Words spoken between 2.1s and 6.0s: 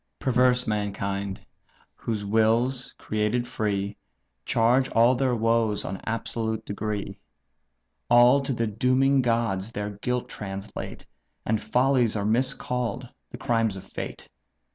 wills, created free, Charge all their woes